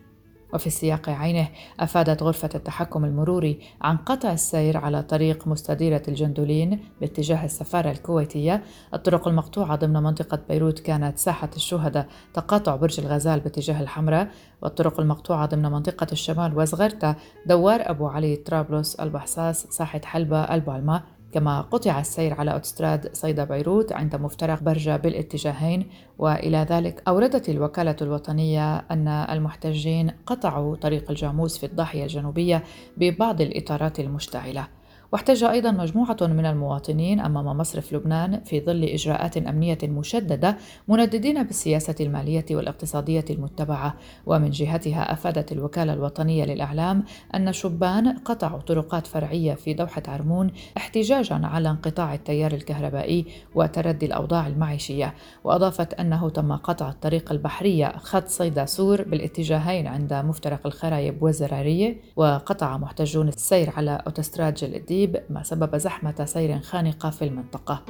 وفي 0.53 0.67
السياق 0.67 1.09
عينه 1.09 1.49
أفادت 1.81 2.23
غرفة 2.23 2.51
التحكم 2.55 3.05
المروري 3.05 3.61
عن 3.81 3.97
قطع 3.97 4.33
السير 4.33 4.77
على 4.77 5.03
طريق 5.03 5.49
مستديرة 5.49 6.03
الجندولين 6.09 6.81
باتجاه 7.01 7.45
السفارة 7.45 7.91
الكويتية. 7.91 8.63
الطرق 8.95 9.29
المقطوعة 9.29 9.77
ضمن 9.77 10.03
منطقة 10.03 10.39
بيروت 10.49 10.79
كانت 10.79 11.19
ساحة 11.19 11.51
الشهداء 11.57 12.07
تقاطع 12.35 12.77
برج 12.77 13.01
الغزال 13.01 13.41
باتجاه 13.41 13.81
الحمراء. 13.81 14.29
والطرق 14.63 15.01
المقطوعة 15.01 15.47
ضمن 15.47 15.63
منطقة 15.63 16.07
الشمال 16.13 16.59
وزغرتا 16.59 17.15
دوار 17.47 17.91
أبو 17.91 18.07
علي 18.07 18.37
طرابلس 18.37 18.95
البحصاص 18.95 19.67
ساحة 19.67 20.01
حلبة 20.05 20.41
البالما. 20.55 21.03
كما 21.33 21.61
قطع 21.61 22.01
السير 22.01 22.35
على 22.35 22.53
أوتستراد 22.53 23.11
صيدا 23.13 23.45
بيروت 23.45 23.93
عند 23.93 24.17
مفترق 24.17 24.63
برجة 24.63 24.97
بالاتجاهين 24.97 25.87
وإلى 26.19 26.67
ذلك 26.71 27.03
أوردت 27.09 27.49
الوكالة 27.49 27.97
الوطنية 28.03 28.77
أن 28.77 29.09
المحتجين 29.09 30.11
قطعوا 30.27 30.77
طريق 30.77 31.11
الجاموس 31.11 31.59
في 31.59 31.67
الضاحية 31.67 32.03
الجنوبية 32.03 32.65
ببعض 32.97 33.41
الإطارات 33.41 34.01
المشتعلة. 34.01 34.78
واحتج 35.13 35.45
أيضا 35.45 35.71
مجموعة 35.71 36.17
من 36.21 36.47
المواطنين 36.47 37.21
أمام 37.21 37.59
مصرف 37.59 37.93
لبنان 37.93 38.41
في 38.45 38.61
ظل 38.61 38.85
إجراءات 38.85 39.37
أمنية 39.37 39.79
مشددة 39.83 40.57
منددين 40.89 41.43
بالسياسة 41.43 41.95
المالية 42.01 42.45
والاقتصادية 42.51 43.25
المتبعة. 43.31 43.95
ومن 44.27 44.51
جهتها 44.51 45.13
أفادت 45.13 45.53
الوكالة 45.53 45.93
الوطنية 45.93 46.45
للإعلام 46.45 47.05
أن 47.35 47.53
شبان 47.53 48.19
قطعوا 48.19 48.61
طرقات 48.61 49.07
فرعية 49.07 49.55
في 49.55 49.75
دوحة 49.75 50.03
عرمون 50.09 50.51
احتجاجا 50.77 51.41
على 51.47 51.71
انقطاع 51.71 52.15
التيار 52.15 52.53
الكهربائي 52.53 53.25
وتردي 53.55 54.07
الأوضاع 54.07 54.47
المعيشية. 54.47 55.15
وأضافت 55.45 55.95
أنه 55.95 56.31
تم 56.31 56.53
قطع 56.53 56.89
الطريق 56.89 57.33
البحرية 57.33 57.93
خط 57.97 58.27
صيدا 58.27 58.65
سور 58.65 59.03
بالاتجاهين 59.03 59.87
عند 59.87 60.13
مفترق 60.13 60.67
الخرايب 60.67 61.23
والزرارية 61.23 62.01
وقطع 62.17 62.77
محتجون 62.79 63.29
السير 63.29 63.71
على 63.77 64.03
أوتوستراد 64.07 64.55
جلدي 64.55 64.98
الترتيب 65.05 65.33
ما 65.33 65.43
سبب 65.43 65.77
زحمة 65.77 66.25
سير 66.25 66.61
خانقة 66.61 67.11
في 67.11 67.25
المنطقة. 67.25 67.85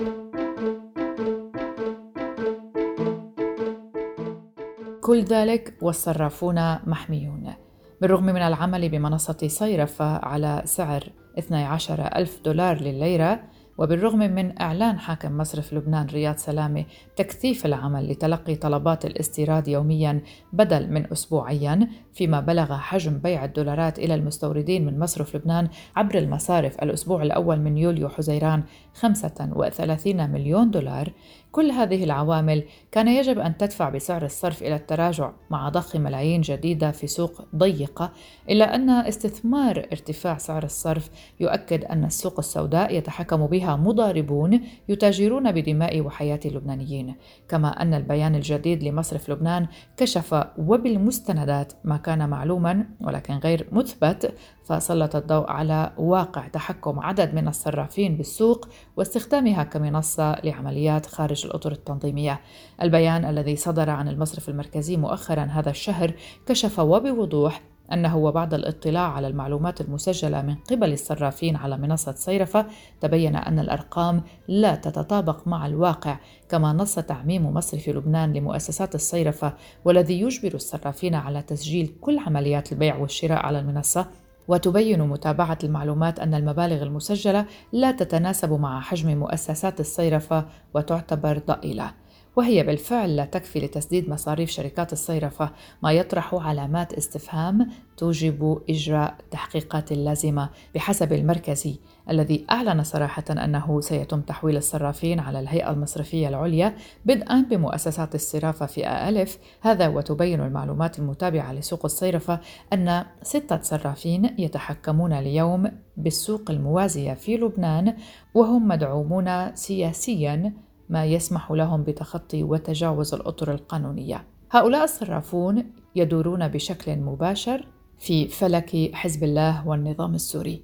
كل 5.01 5.23
ذلك 5.25 5.75
والصرافون 5.83 6.79
محميون 6.87 7.55
بالرغم 8.01 8.25
من 8.25 8.37
العمل 8.37 8.89
بمنصة 8.89 9.49
صيرفة 9.49 10.17
على 10.17 10.63
سعر 10.65 11.05
12 11.39 12.01
ألف 12.17 12.41
دولار 12.45 12.81
لليرة 12.81 13.41
وبالرغم 13.79 14.19
من 14.19 14.61
إعلان 14.61 14.99
حاكم 14.99 15.39
مصرف 15.39 15.73
لبنان 15.73 16.07
رياض 16.07 16.37
سلامة 16.37 16.85
تكثيف 17.17 17.67
العمل 17.67 18.11
لتلقي 18.11 18.55
طلبات 18.55 19.05
الاستيراد 19.05 19.69
يوميا 19.69 20.21
بدل 20.53 20.91
من 20.91 21.13
أسبوعيا 21.13 21.89
فيما 22.13 22.41
بلغ 22.41 22.77
حجم 22.77 23.19
بيع 23.19 23.45
الدولارات 23.45 23.99
إلى 23.99 24.15
المستوردين 24.15 24.87
من 24.87 24.99
مصرف 24.99 25.37
لبنان 25.37 25.69
عبر 25.97 26.19
المصارف 26.19 26.83
الأسبوع 26.83 27.23
الأول 27.23 27.61
من 27.61 27.79
يوليو 27.79 28.09
حزيران 28.09 28.63
35 28.95 30.31
مليون 30.31 30.71
دولار 30.71 31.13
كل 31.59 31.71
هذه 31.71 32.05
العوامل 32.05 32.65
كان 32.93 33.09
يجب 33.09 33.39
أن 33.39 33.57
تدفع 33.57 33.89
بسعر 33.89 34.25
الصرف 34.25 34.63
إلى 34.63 34.77
التراجع 34.77 35.33
مع 35.51 35.69
ضخ 35.69 35.97
ملايين 35.97 36.41
جديدة 36.41 36.91
في 36.91 37.07
سوق 37.07 37.43
ضيقة 37.57 38.13
إلا 38.51 38.75
أن 38.75 38.91
استثمار 38.91 39.79
ارتفاع 39.79 40.39
سعر 40.39 40.65
الصرف 40.65 41.11
يؤكد 41.41 41.85
أن 41.85 42.05
السوق 42.05 42.39
السوداء 42.39 42.95
يتحكم 42.95 43.47
بها 43.47 43.77
مضاربون 43.77 44.61
يتاجرون 44.89 45.53
بدماء 45.53 46.01
وحياة 46.01 46.41
اللبنانيين. 46.45 47.15
كما 47.49 47.83
أن 47.83 47.95
البيان 47.95 48.35
الجديد 48.35 48.83
لمصرف 48.83 49.31
لبنان 49.31 49.67
كشف 49.97 50.45
وبالمستندات 50.59 51.73
ما 51.85 51.97
كان 51.97 52.29
معلوما 52.29 52.87
ولكن 53.01 53.35
غير 53.35 53.69
مثبت 53.73 54.35
فسلط 54.69 55.17
الضوء 55.17 55.51
على 55.51 55.93
واقع 55.99 56.49
تحكم 56.49 57.01
عدد 57.01 57.35
من 57.35 57.49
الصرافين 57.49 58.17
بالسوق 58.17 58.69
واستخدامها 58.97 59.63
كمنصة 59.63 60.41
لعمليات 60.45 61.07
خارج 61.07 61.47
الأطر 61.47 61.73
التنظيمية. 61.73 62.41
البيان 62.83 63.25
الذي 63.25 63.57
صدر 63.57 63.91
عن 63.91 64.09
المصرف 64.09 64.49
المركزي 64.49 64.97
مؤخرا 64.97 65.43
هذا 65.43 65.71
الشهر 65.71 66.13
كشف 66.47 66.79
وبوضوح 66.79 67.63
أنه 67.93 68.17
وبعد 68.17 68.55
الاطلاع 68.55 69.13
على 69.13 69.27
المعلومات 69.27 69.81
المسجلة 69.81 70.43
من 70.43 70.55
قبل 70.55 70.93
الصرافين 70.93 71.57
على 71.57 71.77
منصة 71.77 72.13
صيرفة 72.13 72.67
تبين 73.01 73.37
أن 73.37 73.59
الأرقام 73.59 74.23
لا 74.49 74.75
تتطابق 74.75 75.49
مع 75.49 75.67
الواقع 75.67 76.19
كما 76.49 76.73
نص 76.73 76.95
تعميم 76.95 77.47
مصرف 77.47 77.89
لبنان 77.89 78.33
لمؤسسات 78.33 78.95
الصيرفة 78.95 79.53
والذي 79.85 80.21
يجبر 80.21 80.55
الصرافين 80.55 81.15
على 81.15 81.43
تسجيل 81.43 81.95
كل 82.01 82.19
عمليات 82.19 82.73
البيع 82.73 82.97
والشراء 82.97 83.39
على 83.39 83.59
المنصة 83.59 84.07
وتبين 84.49 85.03
متابعة 85.03 85.59
المعلومات 85.65 86.21
أن 86.21 86.35
المبالغ 86.35 86.83
المسجلة 86.83 87.47
لا 87.73 87.91
تتناسب 87.91 88.53
مع 88.53 88.81
حجم 88.81 89.19
مؤسسات 89.19 89.81
الصيرفة 89.81 90.45
وتعتبر 90.75 91.39
ضئيلة. 91.39 91.91
وهي 92.37 92.63
بالفعل 92.63 93.17
لا 93.17 93.25
تكفي 93.25 93.59
لتسديد 93.61 94.11
مصاريف 94.11 94.51
شركات 94.51 94.93
الصيرفة. 94.93 95.51
ما 95.83 95.93
يطرح 95.93 96.35
علامات 96.35 96.93
استفهام 96.93 97.71
توجب 97.97 98.63
إجراء 98.71 99.17
التحقيقات 99.21 99.93
اللازمة 99.93 100.49
بحسب 100.75 101.13
المركزي 101.13 101.77
الذي 102.11 102.47
أعلن 102.51 102.83
صراحة 102.83 103.25
أنه 103.31 103.81
سيتم 103.81 104.21
تحويل 104.21 104.57
الصرافين 104.57 105.21
على 105.21 105.41
الهيئة 105.41 105.71
المصرفية 105.71 106.29
العليا 106.29 106.75
بدءا 107.05 107.41
بمؤسسات 107.51 108.15
الصرافة 108.15 108.67
في 108.67 108.89
ألف. 108.89 109.39
هذا 109.61 109.89
وتبين 109.89 110.41
المعلومات 110.41 110.99
المتابعة 110.99 111.53
لسوق 111.53 111.85
الصيرفة 111.85 112.41
أن 112.73 113.05
ستة 113.23 113.63
صرافين 113.63 114.35
يتحكمون 114.39 115.13
اليوم 115.13 115.71
بالسوق 115.97 116.51
الموازية 116.51 117.15
في 117.15 117.37
لبنان 117.37 117.97
وهم 118.35 118.69
مدعومون 118.69 119.57
سياسيا 119.57 120.53
ما 120.91 121.05
يسمح 121.05 121.51
لهم 121.51 121.83
بتخطي 121.83 122.43
وتجاوز 122.43 123.15
الأطر 123.15 123.53
القانونية. 123.53 124.25
هؤلاء 124.51 124.85
الصرافون 124.85 125.65
يدورون 125.97 126.49
بشكل 126.49 126.97
مباشر 126.97 127.67
في 127.99 128.29
فلك 128.29 128.91
حزب 128.95 129.25
الله 129.25 129.69
والنظام 129.69 130.15
السوري. 130.15 130.63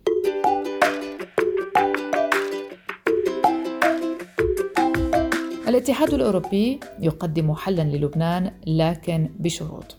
الاتحاد 5.69 6.15
الأوروبي 6.15 6.81
يقدم 7.01 7.55
حلا 7.55 7.83
للبنان 7.83 8.53
لكن 8.67 9.31
بشروط. 9.39 9.97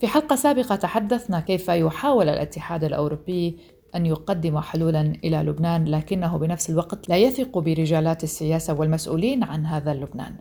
في 0.00 0.06
حلقة 0.06 0.36
سابقة 0.36 0.76
تحدثنا 0.76 1.40
كيف 1.40 1.68
يحاول 1.68 2.28
الاتحاد 2.28 2.84
الأوروبي 2.84 3.58
أن 3.96 4.06
يقدم 4.06 4.60
حلولا 4.60 5.12
إلى 5.24 5.36
لبنان 5.36 5.84
لكنه 5.84 6.36
بنفس 6.38 6.70
الوقت 6.70 7.08
لا 7.08 7.16
يثق 7.16 7.58
برجالات 7.58 8.24
السياسة 8.24 8.74
والمسؤولين 8.74 9.42
عن 9.42 9.66
هذا 9.66 9.94
لبنان. 9.94 10.34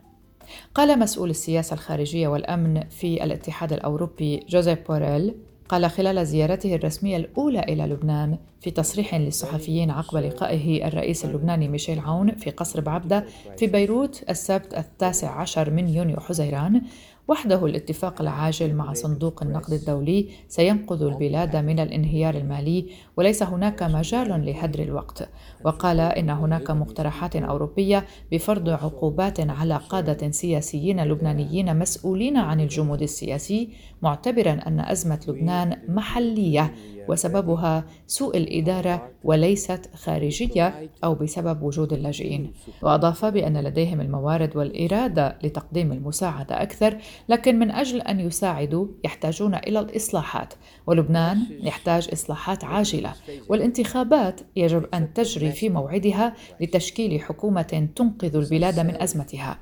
قال 0.76 1.00
مسؤول 1.00 1.30
السياسة 1.30 1.74
الخارجية 1.74 2.28
والأمن 2.28 2.84
في 2.90 3.24
الاتحاد 3.24 3.74
الأوروبي 3.74 4.46
جوزيف 4.50 4.88
بوريل 4.88 5.36
قال 5.70 5.90
خلال 5.90 6.26
زيارته 6.28 6.76
الرسمية 6.76 7.18
الأولى 7.18 7.60
إلى 7.60 7.84
لبنان 7.84 8.38
في 8.62 8.72
تصريح 8.72 9.16
للصحفيين 9.16 9.92
عقب 9.92 10.18
لقائه 10.18 10.88
الرئيس 10.88 11.26
اللبناني 11.26 11.68
ميشيل 11.68 12.00
عون 12.00 12.36
في 12.36 12.50
قصر 12.50 12.82
بعبدة 12.82 13.26
في 13.58 13.68
بيروت 13.68 14.24
السبت 14.30 14.74
التاسع 14.78 15.42
عشر 15.42 15.70
من 15.70 15.90
يونيو 15.90 16.20
حزيران 16.20 16.82
وحده 17.28 17.66
الاتفاق 17.66 18.22
العاجل 18.22 18.74
مع 18.74 18.94
صندوق 18.94 19.44
النقد 19.44 19.74
الدولي 19.74 20.30
سينقذ 20.48 21.04
البلاد 21.04 21.56
من 21.56 21.80
الانهيار 21.80 22.36
المالي 22.36 22.86
وليس 23.18 23.44
هناك 23.44 23.84
مجال 23.84 24.46
لهدر 24.46 24.80
الوقت. 24.84 25.30
وقال 25.66 26.00
إن 26.00 26.30
هناك 26.30 26.72
مقترحات 26.72 27.36
أوروبية 27.36 28.06
بفرض 28.32 28.70
عقوبات 28.70 29.40
على 29.40 29.78
قادة 29.90 30.32
سياسيين 30.32 31.04
لبنانيين 31.04 31.80
مسؤولين 31.80 32.38
عن 32.38 32.60
الجمود 32.60 33.02
السياسي 33.02 33.70
معتبرا 34.02 34.52
أن 34.68 34.80
أزمة 34.80 35.20
لبنان 35.28 35.78
محلية. 35.88 36.74
وسببها 37.08 37.86
سوء 38.08 38.38
الإدارة 38.38 39.12
وليست 39.24 39.90
خارجية 39.96 40.90
أو 41.04 41.16
بسبب 41.16 41.62
وجود 41.64 41.94
اللاجئين. 41.94 42.54
وأضاف 42.82 43.26
بأن 43.26 43.58
لديهم 43.58 44.02
الموارد 44.02 44.58
والإرادة 44.58 45.38
لتقديم 45.44 45.92
المساعدة 45.92 46.62
أكثر 46.62 46.98
لكن 47.30 47.60
من 47.60 47.72
أجل 47.72 48.02
أن 48.02 48.20
يساعدوا 48.20 48.88
يحتاجون 49.04 49.56
إلى 49.56 49.80
الإصلاحات. 49.80 50.54
ولبنان 50.88 51.38
يحتاج 51.50 52.10
إصلاحات 52.14 52.64
عاجلة 52.64 53.14
والانتخابات 53.50 54.42
يجب 54.56 54.86
أن 54.94 55.14
تجري 55.14 55.52
في 55.52 55.70
موعدها 55.70 56.34
لتشكيل 56.62 57.22
حكومة 57.22 57.90
تنقذ 57.96 58.36
البلاد 58.36 58.80
من 58.80 59.02
أزمتها. 59.02 59.60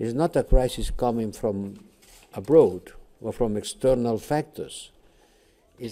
Is 0.00 0.14
not 0.14 0.34
a 0.36 0.42
crisis 0.42 0.90
coming 0.90 1.30
from 1.30 1.56
abroad. 2.34 2.99
External 3.22 4.18
factors. 4.18 4.90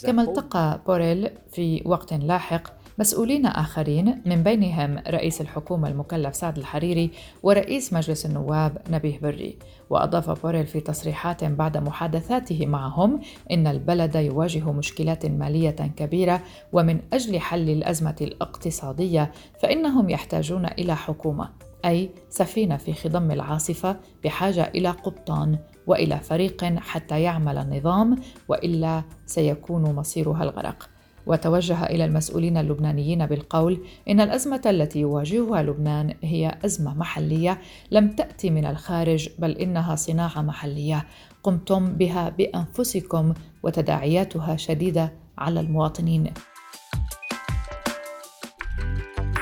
كما 0.06 0.22
التقى 0.22 0.80
بوريل 0.86 1.30
في 1.52 1.82
وقت 1.84 2.12
لاحق 2.14 2.62
مسؤولين 2.98 3.46
آخرين 3.46 4.22
من 4.26 4.42
بينهم 4.42 4.98
رئيس 5.08 5.40
الحكومة 5.40 5.88
المكلف 5.88 6.36
سعد 6.36 6.58
الحريري 6.58 7.10
ورئيس 7.42 7.92
مجلس 7.92 8.26
النواب 8.26 8.82
نبيه 8.90 9.18
بري. 9.18 9.58
وأضاف 9.90 10.42
بوريل 10.42 10.66
في 10.66 10.80
تصريحات 10.80 11.44
بعد 11.44 11.76
محادثاته 11.76 12.66
معهم 12.66 13.20
إن 13.50 13.66
البلد 13.66 14.14
يواجه 14.14 14.72
مشكلات 14.72 15.26
مالية 15.26 15.70
كبيرة 15.96 16.42
ومن 16.72 17.00
أجل 17.12 17.40
حل 17.40 17.70
الأزمة 17.70 18.16
الاقتصادية 18.20 19.32
فإنهم 19.62 20.10
يحتاجون 20.10 20.66
إلى 20.66 20.96
حكومة. 20.96 21.67
أي 21.84 22.10
سفينة 22.28 22.76
في 22.76 22.92
خضم 22.92 23.30
العاصفة 23.30 23.96
بحاجة 24.24 24.72
إلى 24.74 24.90
قبطان 24.90 25.58
وإلى 25.86 26.20
فريق 26.20 26.64
حتى 26.64 27.22
يعمل 27.22 27.58
النظام 27.58 28.16
وإلا 28.48 29.02
سيكون 29.26 29.82
مصيرها 29.94 30.42
الغرق. 30.42 30.88
وتوجه 31.26 31.86
إلى 31.86 32.04
المسؤولين 32.04 32.56
اللبنانيين 32.56 33.26
بالقول 33.26 33.84
إن 34.08 34.20
الأزمة 34.20 34.62
التي 34.66 35.00
يواجهها 35.00 35.62
لبنان 35.62 36.14
هي 36.22 36.58
أزمة 36.64 36.94
محلية 36.94 37.60
لم 37.90 38.08
تأتي 38.08 38.50
من 38.50 38.66
الخارج 38.66 39.28
بل 39.38 39.50
إنها 39.50 39.96
صناعة 39.96 40.42
محلية. 40.42 41.06
قمتم 41.42 41.92
بها 41.92 42.28
بأنفسكم 42.28 43.34
وتداعياتها 43.62 44.56
شديدة 44.56 45.12
على 45.38 45.60
المواطنين. 45.60 46.32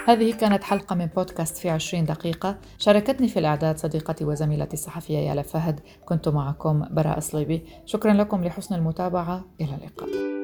هذه 0.06 0.32
كانت 0.32 0.64
حلقة 0.64 0.94
من 0.94 1.06
بودكاست 1.06 1.56
في 1.56 1.70
عشرين 1.70 2.04
دقيقة. 2.04 2.58
شاركتني 2.78 3.28
في 3.28 3.38
الإعداد 3.38 3.78
صديقتي 3.78 4.24
وزميلتي 4.24 4.74
الصحفية 4.74 5.18
يالا 5.18 5.42
فهد. 5.42 5.80
كنت 6.04 6.28
معكم 6.28 6.84
براء 6.90 7.20
صليبي. 7.20 7.62
شكرا 7.86 8.12
لكم 8.12 8.44
لحسن 8.44 8.74
المتابعة. 8.74 9.44
إلى 9.60 9.74
اللقاء. 9.74 10.35